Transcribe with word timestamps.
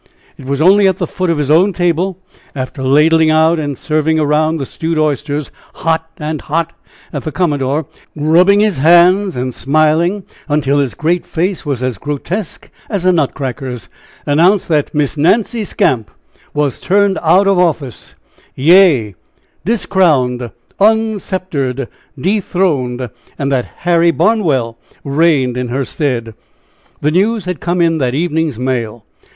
It 0.35 0.45
was 0.47 0.63
only 0.63 0.87
at 0.87 0.97
the 0.97 1.05
foot 1.05 1.29
of 1.29 1.37
his 1.37 1.51
own 1.51 1.73
table, 1.73 2.17
after 2.55 2.81
ladling 2.81 3.29
out 3.29 3.59
and 3.59 3.77
serving 3.77 4.17
around 4.19 4.57
the 4.57 4.65
stewed 4.65 4.97
oysters 4.97 5.51
"hot 5.75 6.09
and 6.17 6.41
hot," 6.41 6.73
that 7.11 7.21
the 7.21 7.31
commodore, 7.31 7.85
rubbing 8.15 8.61
his 8.61 8.79
hands, 8.79 9.35
and 9.35 9.53
smiling 9.53 10.23
until 10.49 10.79
his 10.79 10.95
great 10.95 11.23
face 11.23 11.67
was 11.67 11.83
as 11.83 11.99
grotesque 11.99 12.71
as 12.89 13.05
a 13.05 13.13
nutcracker's, 13.13 13.89
announced 14.25 14.67
that 14.69 14.95
Miss 14.95 15.17
Nancy 15.17 15.63
Skamp 15.63 16.09
was 16.51 16.79
turned 16.79 17.19
out 17.21 17.45
of 17.47 17.59
office 17.59 18.15
yea, 18.55 19.13
discrowned, 19.65 20.49
unsceptred, 20.79 21.87
dethroned, 22.19 23.07
and 23.37 23.51
that 23.51 23.65
Harry 23.85 24.09
Barnwell 24.09 24.79
reigned 25.03 25.55
in 25.57 25.67
her 25.67 25.85
stead. 25.85 26.33
The 27.01 27.11
news 27.11 27.45
had 27.45 27.59
come 27.59 27.79
in 27.81 27.99
that 27.99 28.15
evening's 28.15 28.57
mail! 28.57 29.03